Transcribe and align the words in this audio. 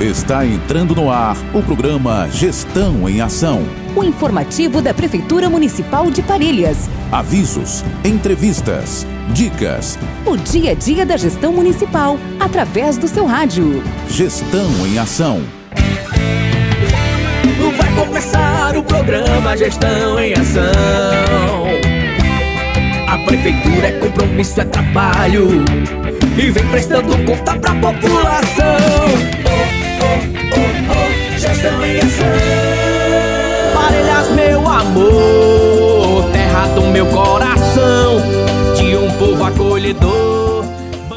Está 0.00 0.46
entrando 0.46 0.94
no 0.94 1.10
ar 1.10 1.36
o 1.52 1.62
programa 1.62 2.26
Gestão 2.30 3.06
em 3.06 3.20
Ação. 3.20 3.62
O 3.94 4.02
informativo 4.02 4.80
da 4.80 4.94
Prefeitura 4.94 5.50
Municipal 5.50 6.10
de 6.10 6.22
Parelhas. 6.22 6.88
Avisos, 7.12 7.84
entrevistas, 8.02 9.06
dicas. 9.34 9.98
O 10.24 10.38
dia 10.38 10.70
a 10.70 10.74
dia 10.74 11.04
da 11.04 11.18
gestão 11.18 11.52
municipal, 11.52 12.18
através 12.40 12.96
do 12.96 13.06
seu 13.06 13.26
rádio. 13.26 13.84
Gestão 14.08 14.70
em 14.86 14.98
Ação. 14.98 15.42
Vai 17.76 17.94
começar 17.94 18.78
o 18.78 18.82
programa 18.82 19.54
Gestão 19.54 20.18
em 20.18 20.32
Ação. 20.32 20.72
A 23.06 23.18
Prefeitura 23.26 23.88
é 23.88 23.92
compromisso, 23.98 24.62
é 24.62 24.64
trabalho. 24.64 25.62
E 26.38 26.50
vem 26.50 26.66
prestando 26.68 27.22
conta 27.26 27.58
pra 27.58 27.74
população 27.74 29.39
gestão 31.60 31.84
em 31.84 31.98
ação. 31.98 32.26
Parelhas, 33.74 34.30
meu 34.30 34.66
amor, 34.66 36.30
terra 36.32 36.66
do 36.68 36.82
meu 36.82 37.06
coração, 37.06 38.16
de 38.76 38.96
um 38.96 39.10
povo 39.18 39.44
acolhedor. 39.44 40.64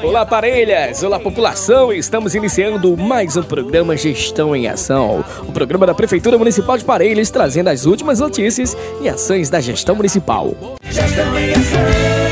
Olá, 0.04 0.26
parelhas! 0.26 1.02
Olá, 1.02 1.18
população! 1.18 1.94
Estamos 1.94 2.36
iniciando 2.36 2.96
mais 2.98 3.38
um 3.38 3.44
programa 3.44 3.96
Gestão 3.96 4.56
em 4.56 4.68
Ação. 4.68 5.24
O 5.48 5.52
programa 5.52 5.88
da 5.88 5.94
Prefeitura 5.94 6.38
Municipal 6.38 6.78
de 6.78 6.84
Parelhas 6.84 7.32
trazendo 7.32 7.70
as 7.70 7.86
últimas 7.86 8.20
notícias 8.20 8.76
e 9.02 9.08
ações 9.08 9.50
da 9.50 9.62
gestão 9.62 9.96
municipal. 9.96 10.54
Gestão 10.92 11.40
em 11.40 11.52
Ação. 11.52 12.23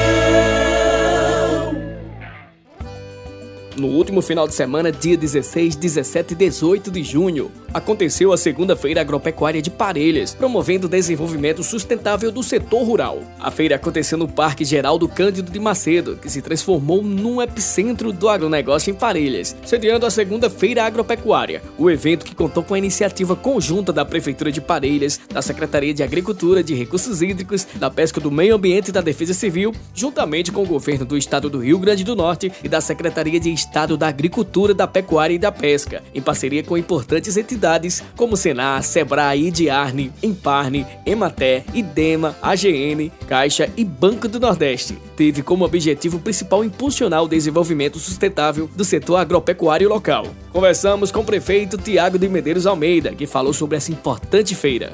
No 3.76 3.88
último 3.88 4.22
final 4.22 4.48
de 4.48 4.54
semana, 4.54 4.92
dia 4.92 5.16
16, 5.16 5.76
17 5.78 6.34
e 6.34 6.36
18 6.36 6.92
de 6.92 7.04
junho, 7.04 7.50
aconteceu 7.74 8.34
a 8.34 8.38
segunda 8.38 8.76
Feira 8.76 9.00
Agropecuária 9.00 9.62
de 9.62 9.70
Parelhas, 9.70 10.34
promovendo 10.34 10.88
o 10.88 10.90
desenvolvimento 10.90 11.64
sustentável 11.64 12.32
do 12.34 12.44
setor 12.44 12.84
rural. 12.84 13.24
A 13.40 13.50
feira 13.50 13.78
aconteceu 13.78 14.18
no 14.18 14.28
Parque 14.28 14.66
Geraldo 14.66 15.08
Cândido 15.08 15.50
de 15.50 15.60
Macedo, 15.60 16.18
que 16.22 16.30
se 16.30 16.42
transformou 16.42 17.02
num 17.02 17.42
epicentro 17.42 18.12
do 18.12 18.28
agronegócio 18.28 18.92
em 18.92 18.94
Parelhas, 18.94 19.56
sediando 19.66 20.06
a 20.06 20.12
segunda 20.12 20.50
Feira 20.50 20.84
Agropecuária. 20.84 21.62
O 21.78 21.90
evento 21.90 22.26
que 22.26 22.36
contou 22.36 22.64
com 22.64 22.74
a 22.74 22.78
iniciativa 22.78 23.38
conjunta 23.38 23.94
da 23.94 24.04
Prefeitura 24.04 24.52
de 24.52 24.60
Parelhas, 24.60 25.20
da 25.32 25.42
Secretaria 25.42 25.94
de 25.94 26.04
Agricultura, 26.04 26.62
de 26.62 26.76
Recursos 26.76 27.22
Hídricos, 27.22 27.66
da 27.76 27.90
Pesca 27.90 28.20
do 28.20 28.30
Meio 28.30 28.56
Ambiente 28.56 28.90
e 28.90 28.92
da 28.92 29.00
Defesa 29.02 29.34
Civil, 29.34 29.74
juntamente 29.96 30.52
com 30.52 30.62
o 30.62 30.68
governo 30.68 31.06
do 31.06 31.18
estado 31.18 31.50
do 31.50 31.60
Rio 31.60 31.80
Grande 31.80 32.04
do 32.04 32.18
Norte 32.18 32.52
e 32.62 32.68
da 32.68 32.82
Secretaria 32.82 33.40
de 33.40 33.61
Estado 33.62 33.96
da 33.96 34.08
Agricultura, 34.08 34.74
da 34.74 34.88
Pecuária 34.88 35.36
e 35.36 35.40
da 35.40 35.52
Pesca, 35.52 36.02
em 36.16 36.22
parceria 36.22 36.64
com 36.64 36.78
importantes 36.78 37.38
entidades 37.38 38.04
como 38.16 38.36
Senar, 38.36 38.82
Sebrae, 38.82 39.48
Idiarne, 39.48 40.12
Emparne, 40.24 40.86
Ematé, 41.06 41.64
Idema, 41.74 42.36
AGN, 42.42 43.12
Caixa 43.28 43.70
e 43.78 43.86
Banco 43.86 44.28
do 44.28 44.40
Nordeste. 44.40 44.98
Teve 45.16 45.44
como 45.44 45.64
objetivo 45.64 46.20
principal 46.20 46.64
impulsionar 46.64 47.22
o 47.22 47.28
desenvolvimento 47.28 48.00
sustentável 48.00 48.70
do 48.76 48.84
setor 48.84 49.18
agropecuário 49.18 49.88
local. 49.88 50.26
Conversamos 50.52 51.12
com 51.12 51.20
o 51.20 51.26
prefeito 51.26 51.78
Tiago 51.78 52.18
de 52.18 52.28
Medeiros 52.28 52.66
Almeida, 52.66 53.14
que 53.14 53.28
falou 53.28 53.54
sobre 53.54 53.78
essa 53.78 53.92
importante 53.92 54.56
feira. 54.56 54.94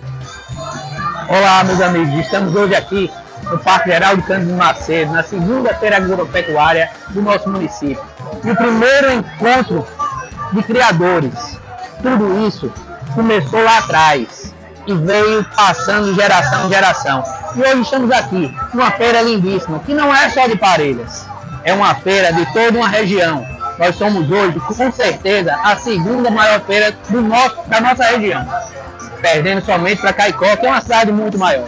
Olá, 1.29 1.63
meus 1.63 1.79
amigos, 1.79 2.13
estamos 2.19 2.53
hoje 2.53 2.75
aqui 2.75 3.09
no 3.49 3.57
Parque 3.59 3.89
Geral 3.89 4.17
de 4.17 4.23
Cândido 4.23 4.53
Macedo, 4.53 5.13
na 5.13 5.23
segunda-feira 5.23 5.97
agropecuária 5.97 6.89
do 7.09 7.21
nosso 7.21 7.49
município. 7.49 8.16
O 8.43 8.55
primeiro 8.55 9.13
encontro 9.13 9.85
de 10.53 10.63
criadores. 10.63 11.59
Tudo 12.01 12.47
isso 12.47 12.71
começou 13.13 13.63
lá 13.63 13.79
atrás 13.79 14.53
e 14.85 14.93
veio 14.93 15.43
passando 15.55 16.13
geração 16.15 16.65
em 16.65 16.69
geração. 16.69 17.23
E 17.55 17.61
hoje 17.61 17.81
estamos 17.81 18.11
aqui, 18.11 18.55
numa 18.73 18.91
feira 18.91 19.21
lindíssima, 19.21 19.79
que 19.79 19.93
não 19.93 20.15
é 20.15 20.29
só 20.29 20.47
de 20.47 20.55
Parelhas, 20.55 21.25
é 21.63 21.73
uma 21.73 21.95
feira 21.95 22.31
de 22.31 22.45
toda 22.53 22.77
uma 22.77 22.87
região. 22.87 23.45
Nós 23.77 23.95
somos 23.95 24.29
hoje, 24.31 24.59
com 24.59 24.91
certeza, 24.91 25.55
a 25.63 25.75
segunda 25.77 26.29
maior 26.29 26.61
feira 26.61 26.95
do 27.09 27.21
nosso, 27.21 27.57
da 27.67 27.81
nossa 27.81 28.03
região, 28.05 28.47
perdendo 29.21 29.65
somente 29.65 30.01
para 30.01 30.13
Caicó, 30.13 30.55
que 30.55 30.65
é 30.65 30.69
uma 30.69 30.81
cidade 30.81 31.11
muito 31.11 31.37
maior 31.37 31.67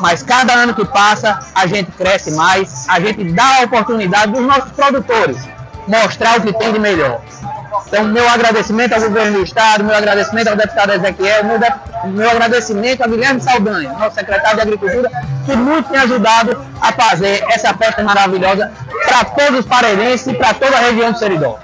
mas 0.00 0.22
cada 0.22 0.54
ano 0.54 0.74
que 0.74 0.84
passa 0.84 1.38
a 1.54 1.66
gente 1.66 1.92
cresce 1.92 2.30
mais, 2.30 2.86
a 2.88 2.98
gente 2.98 3.22
dá 3.32 3.58
a 3.58 3.62
oportunidade 3.64 4.32
dos 4.32 4.40
nossos 4.40 4.70
produtores 4.72 5.36
mostrar 5.90 6.38
o 6.38 6.42
que 6.42 6.52
tem 6.52 6.72
de 6.72 6.78
melhor. 6.78 7.20
Então, 7.86 8.04
meu 8.04 8.28
agradecimento 8.28 8.92
ao 8.92 9.00
governo 9.00 9.38
do 9.38 9.44
Estado, 9.44 9.82
meu 9.82 9.96
agradecimento 9.96 10.48
ao 10.48 10.56
deputado 10.56 10.92
Ezequiel, 10.92 11.44
meu, 11.44 11.58
de... 11.58 11.66
meu 12.06 12.30
agradecimento 12.30 13.02
a 13.02 13.08
Guilherme 13.08 13.40
Saldanha, 13.40 13.92
nosso 13.94 14.14
secretário 14.14 14.56
de 14.56 14.62
Agricultura, 14.62 15.10
que 15.44 15.56
muito 15.56 15.88
tem 15.88 15.98
ajudado 15.98 16.56
a 16.80 16.92
fazer 16.92 17.44
essa 17.48 17.74
festa 17.74 18.02
maravilhosa 18.04 18.70
para 19.04 19.24
todos 19.24 19.60
os 19.60 19.66
parelhenses 19.66 20.28
e 20.28 20.34
para 20.34 20.54
toda 20.54 20.76
a 20.76 20.80
região 20.80 21.10
do 21.10 21.18
Seridó. 21.18 21.58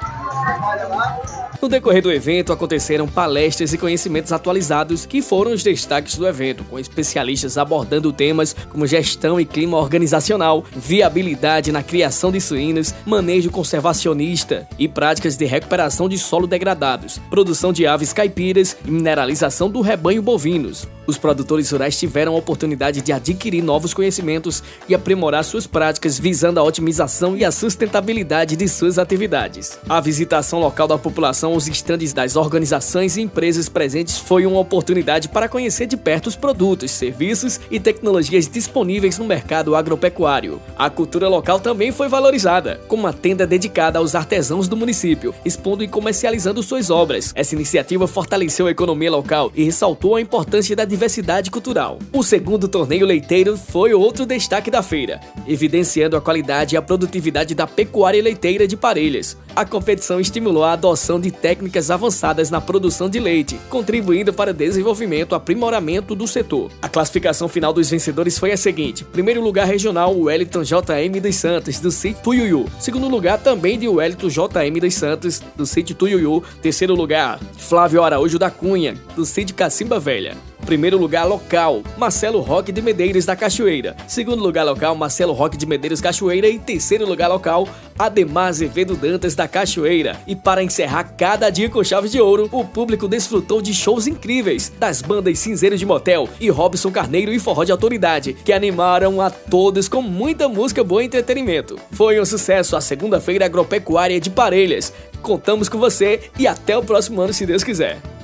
No 1.60 1.68
decorrer 1.68 2.02
do 2.02 2.12
evento 2.12 2.52
aconteceram 2.52 3.08
palestras 3.08 3.72
e 3.72 3.78
conhecimentos 3.78 4.30
atualizados 4.32 5.06
que 5.06 5.22
foram 5.22 5.52
os 5.52 5.62
destaques 5.62 6.16
do 6.16 6.26
evento, 6.26 6.62
com 6.64 6.78
especialistas 6.78 7.56
abordando 7.56 8.12
temas 8.12 8.54
como 8.68 8.86
gestão 8.86 9.40
e 9.40 9.44
clima 9.44 9.76
organizacional, 9.78 10.64
viabilidade 10.74 11.72
na 11.72 11.82
criação 11.82 12.30
de 12.30 12.40
suínos, 12.40 12.94
manejo 13.06 13.50
conservacionista 13.50 14.68
e 14.78 14.86
práticas 14.86 15.36
de 15.36 15.46
recuperação 15.46 16.08
de 16.08 16.18
solo 16.18 16.46
degradados, 16.46 17.18
produção 17.30 17.72
de 17.72 17.86
aves 17.86 18.12
caipiras 18.12 18.76
e 18.84 18.90
mineralização 18.90 19.70
do 19.70 19.80
rebanho 19.80 20.22
bovinos. 20.22 20.86
Os 21.06 21.16
produtores 21.16 21.70
rurais 21.70 21.98
tiveram 21.98 22.34
a 22.34 22.38
oportunidade 22.38 23.00
de 23.00 23.12
adquirir 23.12 23.62
novos 23.62 23.94
conhecimentos 23.94 24.62
e 24.88 24.94
aprimorar 24.94 25.44
suas 25.44 25.66
práticas 25.66 26.18
visando 26.18 26.58
a 26.58 26.62
otimização 26.62 27.36
e 27.36 27.44
a 27.44 27.52
sustentabilidade 27.52 28.56
de 28.56 28.68
suas 28.68 28.98
atividades. 28.98 29.78
A 29.88 30.00
visitação 30.00 30.58
local 30.58 30.88
da 30.88 30.98
população 30.98 31.52
aos 31.52 31.68
estandes 31.68 32.12
das 32.12 32.34
organizações 32.34 33.16
e 33.16 33.22
empresas 33.22 33.68
presentes 33.68 34.18
foi 34.18 34.46
uma 34.46 34.58
oportunidade 34.58 35.28
para 35.28 35.48
conhecer 35.48 35.86
de 35.86 35.96
perto 35.96 36.26
os 36.26 36.36
produtos, 36.36 36.90
serviços 36.90 37.60
e 37.70 37.78
tecnologias 37.78 38.48
disponíveis 38.48 39.18
no 39.18 39.24
mercado 39.24 39.76
agropecuário. 39.76 40.60
A 40.76 40.90
cultura 40.90 41.28
local 41.28 41.60
também 41.60 41.92
foi 41.92 42.08
valorizada, 42.08 42.80
com 42.88 42.96
uma 42.96 43.12
tenda 43.12 43.46
dedicada 43.46 43.98
aos 43.98 44.14
artesãos 44.14 44.66
do 44.66 44.76
município, 44.76 45.34
expondo 45.44 45.84
e 45.84 45.88
comercializando 45.88 46.62
suas 46.62 46.90
obras. 46.90 47.32
Essa 47.34 47.54
iniciativa 47.54 48.06
fortaleceu 48.06 48.66
a 48.66 48.70
economia 48.70 49.10
local 49.10 49.52
e 49.54 49.62
ressaltou 49.62 50.16
a 50.16 50.20
importância 50.20 50.74
da 50.74 50.84
diversidade 50.96 51.50
cultural. 51.50 51.98
O 52.10 52.22
segundo 52.22 52.66
torneio 52.66 53.04
leiteiro 53.04 53.54
foi 53.54 53.92
outro 53.92 54.24
destaque 54.24 54.70
da 54.70 54.82
feira, 54.82 55.20
evidenciando 55.46 56.16
a 56.16 56.22
qualidade 56.22 56.74
e 56.74 56.78
a 56.78 56.80
produtividade 56.80 57.54
da 57.54 57.66
pecuária 57.66 58.22
leiteira 58.22 58.66
de 58.66 58.78
Parelhas. 58.78 59.36
A 59.54 59.62
competição 59.64 60.18
estimulou 60.18 60.64
a 60.64 60.72
adoção 60.72 61.20
de 61.20 61.30
técnicas 61.30 61.90
avançadas 61.90 62.50
na 62.50 62.62
produção 62.62 63.10
de 63.10 63.20
leite, 63.20 63.60
contribuindo 63.68 64.32
para 64.32 64.52
o 64.52 64.54
desenvolvimento 64.54 65.34
e 65.34 65.36
aprimoramento 65.36 66.14
do 66.14 66.26
setor. 66.26 66.70
A 66.80 66.88
classificação 66.88 67.46
final 67.46 67.74
dos 67.74 67.90
vencedores 67.90 68.38
foi 68.38 68.52
a 68.52 68.56
seguinte: 68.56 69.04
primeiro 69.04 69.42
lugar 69.42 69.66
regional, 69.66 70.18
Wellington 70.18 70.62
JM 70.62 71.20
dos 71.20 71.36
Santos, 71.36 71.78
do 71.78 71.90
sítio 71.90 72.22
Tuiuiu. 72.22 72.66
Segundo 72.80 73.06
lugar, 73.06 73.38
também 73.38 73.78
de 73.78 73.86
Wellington 73.86 74.28
JM 74.28 74.80
dos 74.80 74.94
Santos, 74.94 75.42
do 75.54 75.66
sítio 75.66 75.94
Tuiuiu. 75.94 76.42
Terceiro 76.62 76.94
lugar, 76.94 77.38
Flávio 77.58 78.02
Araújo 78.02 78.38
da 78.38 78.50
Cunha, 78.50 78.94
do 79.14 79.26
sítio 79.26 79.54
Cacimba 79.54 80.00
Velha. 80.00 80.34
Primeiro 80.66 80.98
lugar 80.98 81.24
local, 81.24 81.80
Marcelo 81.96 82.40
Roque 82.40 82.72
de 82.72 82.82
Medeiros 82.82 83.24
da 83.24 83.36
Cachoeira. 83.36 83.94
Segundo 84.08 84.42
lugar 84.42 84.64
local, 84.64 84.96
Marcelo 84.96 85.32
Roque 85.32 85.56
de 85.56 85.64
Medeiros 85.64 86.00
Cachoeira. 86.00 86.48
E 86.48 86.58
terceiro 86.58 87.06
lugar 87.06 87.28
local, 87.28 87.68
Ademar 87.96 88.48
Azevedo 88.48 88.96
Dantas 88.96 89.36
da 89.36 89.46
Cachoeira. 89.46 90.20
E 90.26 90.34
para 90.34 90.64
encerrar 90.64 91.04
cada 91.16 91.50
dia 91.50 91.70
com 91.70 91.84
chaves 91.84 92.10
de 92.10 92.20
ouro, 92.20 92.48
o 92.50 92.64
público 92.64 93.06
desfrutou 93.06 93.62
de 93.62 93.72
shows 93.72 94.08
incríveis 94.08 94.72
das 94.76 95.00
bandas 95.00 95.38
Cinzeiro 95.38 95.78
de 95.78 95.86
Motel 95.86 96.28
e 96.40 96.50
Robson 96.50 96.90
Carneiro 96.90 97.32
e 97.32 97.38
Forró 97.38 97.62
de 97.62 97.70
Autoridade, 97.70 98.32
que 98.32 98.52
animaram 98.52 99.20
a 99.20 99.30
todos 99.30 99.88
com 99.88 100.02
muita 100.02 100.48
música 100.48 100.82
boa 100.82 101.00
e 101.00 101.06
entretenimento. 101.06 101.78
Foi 101.92 102.20
um 102.20 102.24
sucesso 102.24 102.74
a 102.74 102.80
segunda-feira 102.80 103.44
agropecuária 103.44 104.20
de 104.20 104.30
Parelhas. 104.30 104.92
Contamos 105.22 105.68
com 105.68 105.78
você 105.78 106.28
e 106.36 106.44
até 106.44 106.76
o 106.76 106.82
próximo 106.82 107.20
ano, 107.20 107.32
se 107.32 107.46
Deus 107.46 107.62
quiser. 107.62 108.15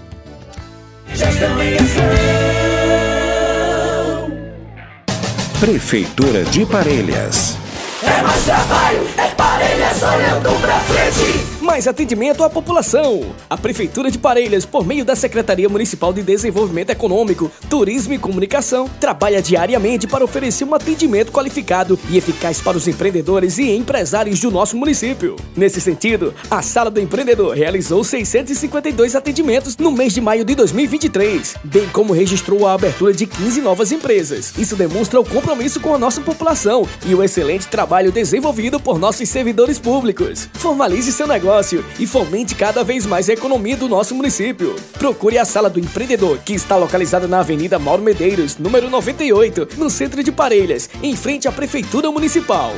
Prefeitura 5.60 6.44
de 6.44 6.64
Parelhas. 6.66 7.56
É 8.02 8.22
mais 8.22 8.44
trabalho, 8.44 9.06
é 9.16 9.28
Parelhas 9.28 10.02
olhando 10.02 10.60
pra 10.60 10.80
frente. 10.80 11.51
Mais 11.62 11.86
atendimento 11.86 12.42
à 12.42 12.50
população. 12.50 13.22
A 13.48 13.56
Prefeitura 13.56 14.10
de 14.10 14.18
Parelhas, 14.18 14.66
por 14.66 14.84
meio 14.84 15.04
da 15.04 15.14
Secretaria 15.14 15.68
Municipal 15.68 16.12
de 16.12 16.20
Desenvolvimento 16.20 16.90
Econômico, 16.90 17.50
Turismo 17.70 18.12
e 18.12 18.18
Comunicação, 18.18 18.90
trabalha 19.00 19.40
diariamente 19.40 20.06
para 20.06 20.24
oferecer 20.24 20.64
um 20.64 20.74
atendimento 20.74 21.30
qualificado 21.30 21.98
e 22.10 22.18
eficaz 22.18 22.60
para 22.60 22.76
os 22.76 22.88
empreendedores 22.88 23.58
e 23.58 23.70
empresários 23.70 24.40
do 24.40 24.50
nosso 24.50 24.76
município. 24.76 25.36
Nesse 25.56 25.80
sentido, 25.80 26.34
a 26.50 26.60
Sala 26.62 26.90
do 26.90 27.00
Empreendedor 27.00 27.54
realizou 27.54 28.02
652 28.02 29.14
atendimentos 29.14 29.76
no 29.76 29.92
mês 29.92 30.12
de 30.12 30.20
maio 30.20 30.44
de 30.44 30.56
2023, 30.56 31.54
bem 31.62 31.88
como 31.90 32.12
registrou 32.12 32.66
a 32.66 32.74
abertura 32.74 33.12
de 33.12 33.24
15 33.24 33.60
novas 33.60 33.92
empresas. 33.92 34.52
Isso 34.58 34.74
demonstra 34.74 35.20
o 35.20 35.24
compromisso 35.24 35.78
com 35.78 35.94
a 35.94 35.98
nossa 35.98 36.20
população 36.20 36.88
e 37.06 37.14
o 37.14 37.22
excelente 37.22 37.68
trabalho 37.68 38.10
desenvolvido 38.10 38.80
por 38.80 38.98
nossos 38.98 39.28
servidores 39.28 39.78
públicos. 39.78 40.48
Formalize 40.54 41.12
seu 41.12 41.26
negócio 41.26 41.51
e 41.98 42.06
fomente 42.06 42.54
cada 42.54 42.82
vez 42.82 43.04
mais 43.04 43.28
a 43.28 43.32
economia 43.32 43.76
do 43.76 43.88
nosso 43.88 44.14
município. 44.14 44.74
Procure 44.98 45.38
a 45.38 45.44
Sala 45.44 45.68
do 45.68 45.78
Empreendedor, 45.78 46.38
que 46.38 46.54
está 46.54 46.76
localizada 46.76 47.28
na 47.28 47.40
Avenida 47.40 47.78
Mauro 47.78 48.02
Medeiros, 48.02 48.56
número 48.56 48.88
98, 48.88 49.68
no 49.76 49.90
centro 49.90 50.22
de 50.22 50.32
Parelhas, 50.32 50.88
em 51.02 51.14
frente 51.14 51.46
à 51.46 51.52
Prefeitura 51.52 52.10
Municipal. 52.10 52.72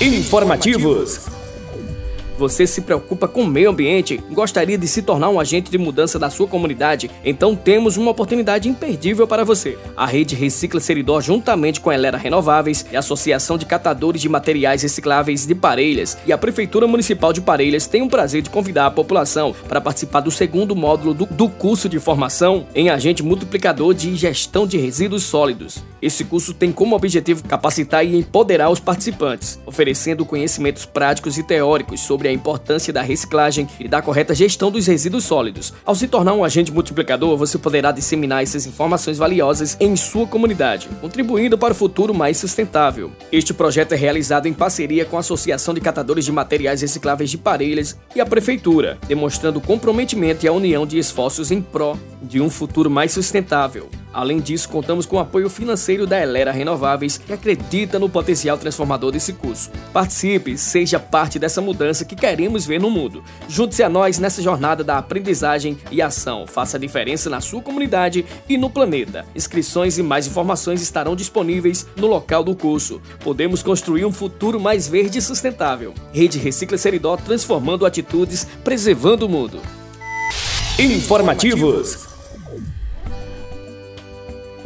Informativos. 0.00 1.20
Você 2.38 2.68
se 2.68 2.82
preocupa 2.82 3.26
com 3.26 3.42
o 3.42 3.46
meio 3.48 3.68
ambiente? 3.68 4.22
Gostaria 4.30 4.78
de 4.78 4.86
se 4.86 5.02
tornar 5.02 5.28
um 5.28 5.40
agente 5.40 5.72
de 5.72 5.76
mudança 5.76 6.20
da 6.20 6.30
sua 6.30 6.46
comunidade? 6.46 7.10
Então 7.24 7.56
temos 7.56 7.96
uma 7.96 8.12
oportunidade 8.12 8.68
imperdível 8.68 9.26
para 9.26 9.44
você. 9.44 9.76
A 9.96 10.06
rede 10.06 10.36
Recicla 10.36 10.78
Seridó, 10.78 11.20
juntamente 11.20 11.80
com 11.80 11.90
a 11.90 11.94
Elera 11.94 12.16
Renováveis 12.16 12.86
e 12.92 12.96
a 12.96 13.00
Associação 13.00 13.58
de 13.58 13.66
Catadores 13.66 14.22
de 14.22 14.28
Materiais 14.28 14.82
Recicláveis 14.82 15.48
de 15.48 15.54
Parelhas 15.56 16.16
e 16.24 16.32
a 16.32 16.38
Prefeitura 16.38 16.86
Municipal 16.86 17.32
de 17.32 17.40
Parelhas 17.40 17.88
tem 17.88 18.02
o 18.02 18.08
prazer 18.08 18.40
de 18.40 18.50
convidar 18.50 18.86
a 18.86 18.90
população 18.92 19.52
para 19.66 19.80
participar 19.80 20.20
do 20.20 20.30
segundo 20.30 20.76
módulo 20.76 21.14
do, 21.14 21.26
do 21.26 21.48
curso 21.48 21.88
de 21.88 21.98
formação 21.98 22.68
em 22.72 22.88
agente 22.88 23.20
multiplicador 23.20 23.92
de 23.94 24.14
gestão 24.14 24.64
de 24.64 24.78
resíduos 24.78 25.24
sólidos. 25.24 25.82
Esse 26.00 26.22
curso 26.24 26.54
tem 26.54 26.70
como 26.70 26.94
objetivo 26.94 27.42
capacitar 27.42 28.06
e 28.06 28.16
empoderar 28.16 28.70
os 28.70 28.78
participantes, 28.78 29.58
oferecendo 29.66 30.24
conhecimentos 30.24 30.86
práticos 30.86 31.36
e 31.36 31.42
teóricos 31.42 31.98
sobre 31.98 32.27
a 32.28 32.32
importância 32.32 32.92
da 32.92 33.02
reciclagem 33.02 33.68
e 33.80 33.88
da 33.88 34.02
correta 34.02 34.34
gestão 34.34 34.70
dos 34.70 34.86
resíduos 34.86 35.24
sólidos. 35.24 35.72
Ao 35.84 35.94
se 35.94 36.08
tornar 36.08 36.34
um 36.34 36.44
agente 36.44 36.72
multiplicador, 36.72 37.36
você 37.36 37.58
poderá 37.58 37.92
disseminar 37.92 38.42
essas 38.42 38.66
informações 38.66 39.18
valiosas 39.18 39.76
em 39.80 39.96
sua 39.96 40.26
comunidade, 40.26 40.88
contribuindo 41.00 41.58
para 41.58 41.72
o 41.72 41.76
futuro 41.76 42.14
mais 42.14 42.36
sustentável. 42.36 43.10
Este 43.32 43.52
projeto 43.52 43.92
é 43.92 43.96
realizado 43.96 44.46
em 44.46 44.52
parceria 44.52 45.04
com 45.04 45.16
a 45.16 45.20
Associação 45.20 45.74
de 45.74 45.80
Catadores 45.80 46.24
de 46.24 46.32
Materiais 46.32 46.80
Recicláveis 46.80 47.30
de 47.30 47.38
Parelhas 47.38 47.96
e 48.14 48.20
a 48.20 48.26
Prefeitura, 48.26 48.98
demonstrando 49.06 49.60
comprometimento 49.60 50.44
e 50.44 50.48
a 50.48 50.52
união 50.52 50.86
de 50.86 50.98
esforços 50.98 51.50
em 51.50 51.60
pró 51.60 51.96
de 52.22 52.40
um 52.40 52.50
futuro 52.50 52.90
mais 52.90 53.12
sustentável. 53.12 53.88
Além 54.12 54.40
disso, 54.40 54.68
contamos 54.68 55.06
com 55.06 55.16
o 55.16 55.20
apoio 55.20 55.50
financeiro 55.50 56.06
da 56.06 56.20
Elera 56.20 56.52
Renováveis, 56.52 57.18
que 57.18 57.32
acredita 57.32 57.98
no 57.98 58.08
potencial 58.08 58.56
transformador 58.56 59.12
desse 59.12 59.32
curso. 59.32 59.70
Participe, 59.92 60.56
seja 60.56 60.98
parte 60.98 61.38
dessa 61.38 61.60
mudança 61.60 62.04
que 62.04 62.16
queremos 62.16 62.66
ver 62.66 62.80
no 62.80 62.90
mundo. 62.90 63.22
Junte-se 63.48 63.82
a 63.82 63.88
nós 63.88 64.18
nessa 64.18 64.42
jornada 64.42 64.82
da 64.82 64.98
aprendizagem 64.98 65.78
e 65.90 66.00
ação. 66.00 66.46
Faça 66.46 66.76
a 66.76 66.80
diferença 66.80 67.28
na 67.28 67.40
sua 67.40 67.62
comunidade 67.62 68.24
e 68.48 68.56
no 68.56 68.70
planeta. 68.70 69.26
Inscrições 69.34 69.98
e 69.98 70.02
mais 70.02 70.26
informações 70.26 70.82
estarão 70.82 71.14
disponíveis 71.14 71.86
no 71.96 72.06
local 72.06 72.42
do 72.42 72.54
curso. 72.54 73.00
Podemos 73.20 73.62
construir 73.62 74.04
um 74.04 74.12
futuro 74.12 74.58
mais 74.58 74.88
verde 74.88 75.18
e 75.18 75.22
sustentável. 75.22 75.94
Rede 76.12 76.38
Recicla 76.38 76.78
Seridó 76.78 77.16
transformando 77.16 77.84
atitudes, 77.84 78.46
preservando 78.64 79.26
o 79.26 79.28
mundo. 79.28 79.60
Informativos. 80.78 82.07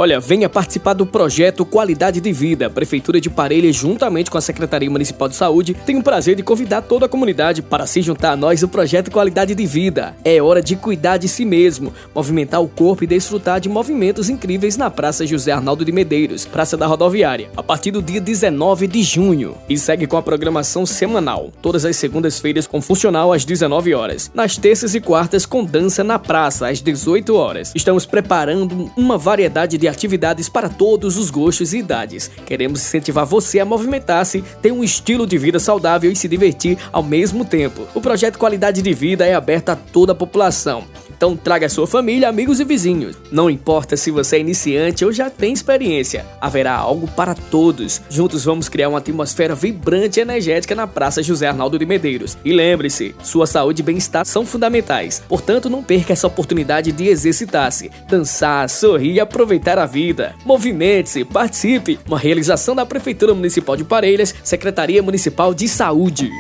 Olha, 0.03 0.19
venha 0.19 0.49
participar 0.49 0.95
do 0.95 1.07
projeto 1.07 1.65
Qualidade 1.65 2.21
de 2.21 2.33
Vida. 2.33 2.67
A 2.67 2.71
Prefeitura 2.71 3.21
de 3.21 3.31
Parelhas, 3.31 3.77
juntamente 3.77 4.33
com 4.33 4.37
a 4.37 4.41
Secretaria 4.41 4.91
Municipal 4.91 5.29
de 5.29 5.37
Saúde, 5.37 5.75
tem 5.87 5.97
o 5.97 6.03
prazer 6.03 6.35
de 6.35 6.43
convidar 6.43 6.83
toda 6.83 7.07
a 7.07 7.09
comunidade 7.09 7.63
para 7.63 7.87
se 7.87 8.03
juntar 8.03 8.33
a 8.33 8.37
nós 8.37 8.61
no 8.61 8.67
projeto 8.67 9.13
Qualidade 9.13 9.55
de 9.55 9.65
Vida. 9.65 10.17
É 10.25 10.43
hora 10.43 10.61
de 10.61 10.75
cuidar 10.75 11.19
de 11.19 11.29
si 11.29 11.45
mesmo, 11.45 11.93
movimentar 12.13 12.61
o 12.61 12.67
corpo 12.67 13.05
e 13.05 13.07
desfrutar 13.07 13.61
de 13.61 13.69
movimentos 13.69 14.29
incríveis 14.29 14.77
na 14.77 14.91
Praça 14.91 15.25
José 15.25 15.53
Arnaldo 15.53 15.85
de 15.85 15.93
Medeiros, 15.93 16.45
Praça 16.45 16.77
da 16.77 16.89
Rodoviária, 16.89 17.51
a 17.57 17.63
partir 17.63 17.93
do 17.93 18.03
dia 18.03 18.21
19 18.21 18.89
de 18.89 19.05
junho. 19.05 19.55
E 19.69 19.79
segue 19.79 20.09
com 20.09 20.17
a 20.17 20.23
programação 20.23 20.85
semanal, 20.85 21.53
todas 21.63 21.85
as 21.85 21.95
segundas-feiras 21.95 22.67
com 22.67 22.83
funcional 22.83 23.33
às 23.33 23.45
19 23.45 23.95
horas, 23.95 24.33
nas 24.35 24.57
terças 24.57 24.97
e 24.97 25.01
quartas 25.01 25.47
com 25.47 25.65
dança 25.65 26.03
na 26.03 26.19
praça 26.19 26.67
às 26.67 26.83
18 26.83 27.37
horas. 27.37 27.71
Estamos 27.73 28.05
preparando 28.05 28.91
uma 28.97 29.17
variedade 29.17 29.79
de 29.79 29.92
atividades 29.93 30.49
para 30.49 30.69
todos 30.69 31.17
os 31.17 31.31
gostos 31.31 31.73
e 31.73 31.79
idades. 31.79 32.31
Queremos 32.45 32.81
incentivar 32.81 33.25
você 33.25 33.61
a 33.61 33.65
movimentar-se, 33.65 34.43
ter 34.61 34.73
um 34.73 34.83
estilo 34.83 35.27
de 35.27 35.39
vida 35.39 35.59
saudável 35.59 36.11
e 36.11 36.17
se 36.17 36.29
divertir 36.29 36.79
ao 36.93 37.03
mesmo 37.03 37.45
tempo. 37.45 37.87
O 37.95 38.01
projeto 38.01 38.39
Qualidade 38.39 38.83
de 38.83 38.93
Vida 38.93 39.27
é 39.27 39.35
aberto 39.35 39.71
a 39.71 39.77
toda 39.77 40.13
a 40.13 40.17
população. 40.17 40.85
Então 41.23 41.37
traga 41.37 41.69
sua 41.69 41.87
família, 41.87 42.29
amigos 42.29 42.59
e 42.59 42.65
vizinhos. 42.65 43.17
Não 43.31 43.49
importa 43.49 43.97
se 43.97 44.11
você 44.11 44.39
é 44.39 44.41
iniciante 44.41 45.05
ou 45.05 45.13
já 45.13 45.31
tem 45.31 45.53
experiência, 45.53 46.27
haverá 46.41 46.75
algo 46.75 47.07
para 47.07 47.33
todos. 47.33 48.03
Juntos 48.11 48.45
vamos 48.45 48.69
criar 48.69 48.89
uma 48.89 48.99
atmosfera 48.99 49.55
vibrante 49.55 50.19
e 50.19 50.21
energética 50.21 50.75
na 50.75 50.85
Praça 50.85 51.23
José 51.23 51.47
Arnaldo 51.47 51.79
de 51.79 51.87
Medeiros. 51.87 52.37
E 52.45 52.53
lembre-se, 52.53 53.15
sua 53.23 53.47
saúde 53.47 53.83
e 53.83 53.85
bem-estar 53.85 54.27
são 54.27 54.45
fundamentais. 54.45 55.23
Portanto, 55.29 55.71
não 55.71 55.81
perca 55.81 56.13
essa 56.13 56.27
oportunidade 56.27 56.91
de 56.91 57.07
exercitar-se, 57.07 57.89
dançar, 58.09 58.69
sorrir 58.69 59.13
e 59.13 59.21
aproveitar 59.21 59.79
a 59.79 59.82
vida. 59.87 60.35
Movimente-se, 60.45 61.25
participe. 61.25 61.99
Uma 62.07 62.19
realização 62.19 62.75
da 62.75 62.87
Prefeitura 62.87 63.35
Municipal 63.35 63.77
de 63.77 63.85
Parelhas, 63.85 64.35
Secretaria 64.43 65.03
Municipal 65.03 65.53
de 65.55 65.69
Saúde. 65.69 66.31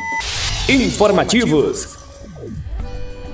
Informativos. 0.69 2.03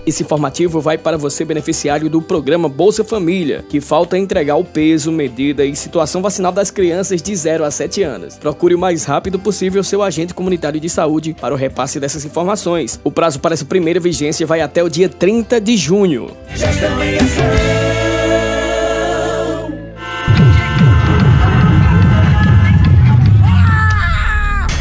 Esse 0.09 0.23
informativo 0.23 0.81
vai 0.81 0.97
para 0.97 1.19
você 1.19 1.45
beneficiário 1.45 2.09
do 2.09 2.23
programa 2.23 2.67
Bolsa 2.67 3.05
Família, 3.05 3.63
que 3.69 3.79
falta 3.79 4.17
entregar 4.17 4.57
o 4.57 4.65
peso, 4.65 5.13
medida 5.13 5.67
e 5.67 5.77
situação 5.77 6.23
vacinal 6.23 6.51
das 6.51 6.71
crianças 6.71 7.21
de 7.21 7.37
0 7.37 7.63
a 7.63 7.71
7 7.71 8.03
anos. 8.05 8.39
Procure 8.39 8.75
o 8.75 8.79
mais 8.79 9.05
rápido 9.05 9.39
possível 9.39 9.85
seu 9.85 10.03
agente 10.03 10.33
comunitário 10.33 10.81
de 10.81 10.89
saúde 10.89 11.37
para 11.39 11.53
o 11.53 11.59
repasse 11.59 12.01
dessas 12.01 12.25
informações. 12.25 12.99
O 13.05 13.13
prazo 13.13 13.39
para 13.39 13.53
essa 13.53 13.67
primeira 13.67 14.01
vigência 14.01 14.47
vai 14.47 14.63
até 14.63 14.83
o 14.83 14.89
dia 14.89 15.11
30 15.11 15.61
de 15.61 15.77
junho. 15.77 16.31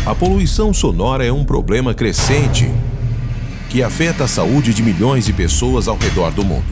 A 0.07 0.15
poluição 0.15 0.73
sonora 0.73 1.25
é 1.25 1.33
um 1.33 1.43
problema 1.43 1.93
crescente 1.93 2.71
que 3.69 3.83
afeta 3.83 4.23
a 4.23 4.27
saúde 4.27 4.73
de 4.73 4.81
milhões 4.81 5.25
de 5.25 5.33
pessoas 5.33 5.89
ao 5.89 5.97
redor 5.97 6.31
do 6.31 6.45
mundo, 6.45 6.63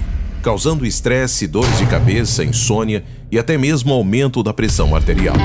causando 0.42 0.86
estresse, 0.86 1.46
dores 1.46 1.78
de 1.78 1.86
cabeça, 1.86 2.46
insônia 2.46 3.04
e 3.30 3.38
até 3.38 3.58
mesmo 3.58 3.92
aumento 3.92 4.42
da 4.42 4.54
pressão 4.54 4.96
arterial. 4.96 5.36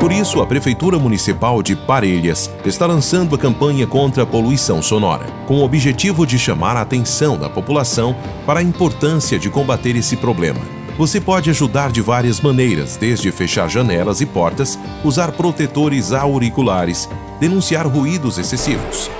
Por 0.00 0.10
isso, 0.10 0.42
a 0.42 0.46
Prefeitura 0.46 0.98
Municipal 0.98 1.62
de 1.62 1.76
Parelhas 1.76 2.50
está 2.64 2.84
lançando 2.84 3.36
a 3.36 3.38
campanha 3.38 3.86
contra 3.86 4.24
a 4.24 4.26
poluição 4.26 4.82
sonora, 4.82 5.26
com 5.46 5.58
o 5.58 5.64
objetivo 5.64 6.26
de 6.26 6.36
chamar 6.36 6.76
a 6.76 6.80
atenção 6.80 7.38
da 7.38 7.48
população 7.48 8.16
para 8.44 8.58
a 8.58 8.62
importância 8.62 9.38
de 9.38 9.48
combater 9.48 9.94
esse 9.94 10.16
problema. 10.16 10.79
Você 11.00 11.18
pode 11.18 11.48
ajudar 11.48 11.90
de 11.90 12.02
várias 12.02 12.42
maneiras, 12.42 12.98
desde 12.98 13.32
fechar 13.32 13.70
janelas 13.70 14.20
e 14.20 14.26
portas, 14.26 14.78
usar 15.02 15.32
protetores 15.32 16.12
auriculares, 16.12 17.08
denunciar 17.40 17.86
ruídos 17.86 18.36
excessivos. 18.36 19.10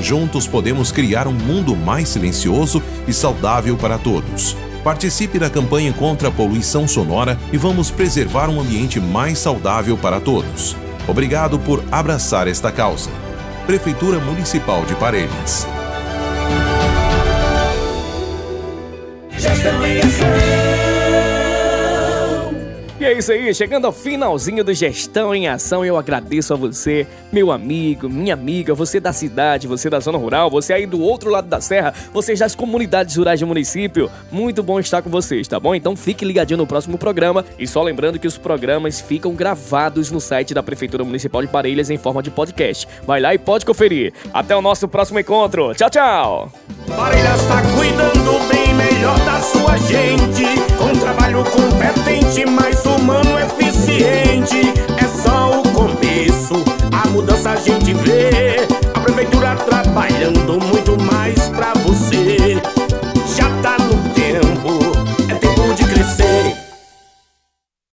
Juntos 0.00 0.46
podemos 0.46 0.90
criar 0.90 1.28
um 1.28 1.34
mundo 1.34 1.76
mais 1.76 2.08
silencioso 2.08 2.82
e 3.06 3.12
saudável 3.12 3.76
para 3.76 3.98
todos. 3.98 4.56
Participe 4.82 5.38
da 5.38 5.50
campanha 5.50 5.92
contra 5.92 6.28
a 6.28 6.32
poluição 6.32 6.88
sonora 6.88 7.38
e 7.52 7.58
vamos 7.58 7.90
preservar 7.90 8.48
um 8.48 8.62
ambiente 8.62 8.98
mais 8.98 9.38
saudável 9.38 9.98
para 9.98 10.18
todos. 10.18 10.74
Obrigado 11.06 11.58
por 11.58 11.84
abraçar 11.92 12.48
esta 12.48 12.72
causa. 12.72 13.10
Prefeitura 13.66 14.18
Municipal 14.18 14.86
de 14.86 14.94
Parelhas. 14.94 15.68
É 23.08 23.12
isso 23.14 23.32
aí, 23.32 23.54
chegando 23.54 23.86
ao 23.86 23.92
finalzinho 23.92 24.62
do 24.62 24.74
Gestão 24.74 25.34
em 25.34 25.48
Ação, 25.48 25.82
eu 25.82 25.96
agradeço 25.96 26.52
a 26.52 26.56
você, 26.58 27.06
meu 27.32 27.50
amigo, 27.50 28.06
minha 28.06 28.34
amiga, 28.34 28.74
você 28.74 29.00
da 29.00 29.14
cidade, 29.14 29.66
você 29.66 29.88
da 29.88 29.98
zona 29.98 30.18
rural, 30.18 30.50
você 30.50 30.74
aí 30.74 30.86
do 30.86 31.00
outro 31.00 31.30
lado 31.30 31.48
da 31.48 31.58
serra, 31.58 31.94
você 32.12 32.34
das 32.34 32.54
comunidades 32.54 33.16
rurais 33.16 33.40
do 33.40 33.46
município. 33.46 34.10
Muito 34.30 34.62
bom 34.62 34.78
estar 34.78 35.00
com 35.00 35.08
vocês, 35.08 35.48
tá 35.48 35.58
bom? 35.58 35.74
Então 35.74 35.96
fique 35.96 36.22
ligadinho 36.22 36.58
no 36.58 36.66
próximo 36.66 36.98
programa 36.98 37.46
e 37.58 37.66
só 37.66 37.82
lembrando 37.82 38.18
que 38.18 38.26
os 38.26 38.36
programas 38.36 39.00
ficam 39.00 39.34
gravados 39.34 40.10
no 40.10 40.20
site 40.20 40.52
da 40.52 40.62
Prefeitura 40.62 41.02
Municipal 41.02 41.40
de 41.40 41.48
Parelhas 41.48 41.88
em 41.88 41.96
forma 41.96 42.22
de 42.22 42.30
podcast. 42.30 42.86
Vai 43.06 43.20
lá 43.20 43.34
e 43.34 43.38
pode 43.38 43.64
conferir. 43.64 44.12
Até 44.34 44.54
o 44.54 44.60
nosso 44.60 44.86
próximo 44.86 45.18
encontro. 45.18 45.74
Tchau, 45.74 45.88
tchau. 45.88 46.52
Parelhas 46.94 47.40
está 47.40 47.62
cuidando 47.74 48.48
bem 48.48 48.57